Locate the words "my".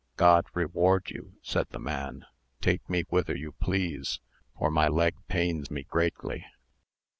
4.71-4.87